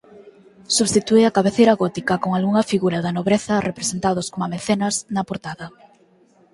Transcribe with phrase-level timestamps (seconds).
[0.77, 5.67] Substitúe a cabeceira gótica con algunha figura da nobreza representados coma mecenas na portada.